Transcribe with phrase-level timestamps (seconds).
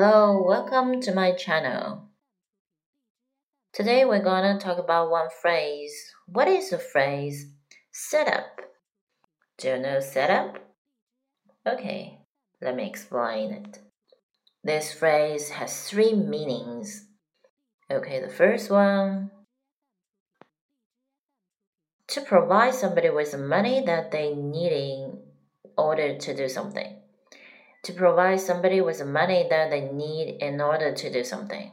[0.00, 2.04] Hello, welcome to my channel.
[3.72, 5.92] Today we're gonna talk about one phrase.
[6.26, 7.50] What is the phrase
[7.90, 8.60] setup?
[9.58, 10.58] Do you know setup?
[11.66, 12.20] Okay,
[12.62, 13.80] let me explain it.
[14.62, 17.08] This phrase has three meanings.
[17.90, 19.32] Okay, the first one
[22.06, 25.22] to provide somebody with money that they need in
[25.76, 26.98] order to do something
[27.84, 31.72] to provide somebody with the money that they need in order to do something.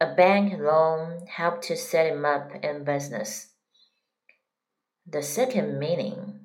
[0.00, 3.48] A bank loan helped to set him up in business.
[5.06, 6.40] The second meaning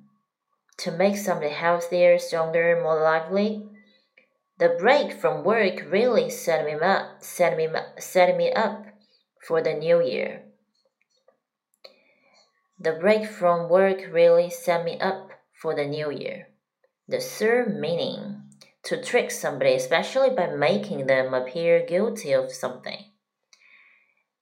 [0.77, 3.67] to make somebody healthier, stronger, more lively.
[4.57, 7.67] The break from work really set me up, set me,
[7.99, 8.85] set me up
[9.45, 10.43] for the new year.
[12.79, 16.47] The break from work really set me up for the new year.
[17.07, 18.42] The third meaning
[18.84, 23.04] to trick somebody, especially by making them appear guilty of something.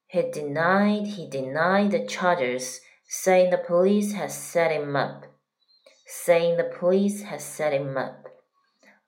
[0.07, 5.27] He denied he denied the charges, saying the police has set him up.
[6.07, 8.29] Saying the police has set him up.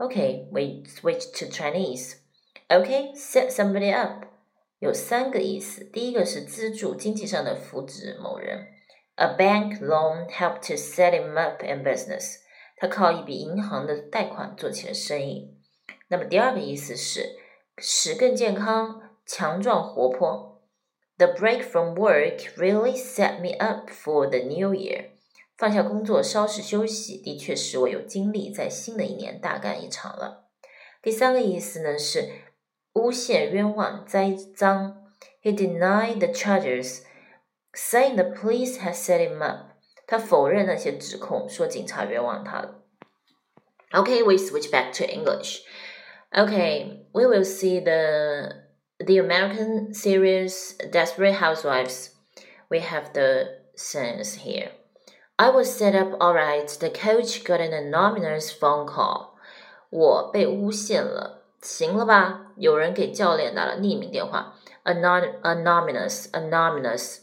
[0.01, 2.17] Okay, we switch to Chinese.
[2.71, 4.25] Okay, set somebody up
[4.81, 5.85] 有三个意思。
[5.85, 8.67] 第一个是资助，经济上的扶植某人。
[9.17, 12.39] A bank loan helped to set him up in business.
[12.84, 15.56] 他靠一笔银行的贷款做起了生意。
[16.10, 17.38] 那么第二个意思是
[17.78, 20.62] 使更健康、强壮、活泼。
[21.18, 25.12] The break from work really set me up for the new year。
[25.56, 30.50] 放下工作，稍事休息，的确使我有精力在新的一年大干一场了。
[31.02, 32.32] 第三个意思呢是
[32.92, 35.10] 诬陷、冤枉、栽赃。
[35.42, 37.04] He denied the charges,
[37.74, 39.73] saying the police had set him up.
[40.13, 42.83] 他否认那些指控，说警察冤枉他了。
[43.93, 45.63] Okay, we switch back to English.
[46.31, 48.67] Okay, we will see the
[48.99, 52.09] the American series Desperate Housewives.
[52.69, 54.73] We have the sentence here.
[55.37, 56.69] I was set up alright.
[56.79, 59.31] The coach got an anonymous phone call.
[59.91, 62.53] 我被诬陷了，行了吧？
[62.57, 64.55] 有人给教练打了匿名电话。
[64.85, 67.21] Anon anonymous anonymous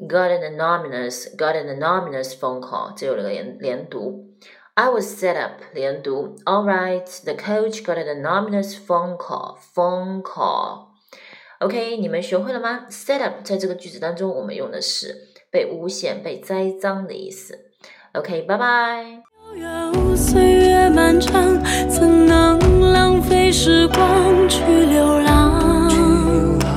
[0.00, 4.34] got an anonymous got an anonymous phone call，这有了个连连读。
[4.74, 6.36] I was set up 连读。
[6.44, 9.56] All right, the coach got an anonymous phone call.
[9.74, 10.88] Phone call.
[11.60, 15.14] OK，你们学会了吗？Set up 在这个句子当中，我们用的是
[15.50, 17.70] 被诬陷、被栽赃的意思。
[18.14, 19.22] OK，拜拜。
[20.16, 25.13] 岁月漫长，怎能浪费时光去流？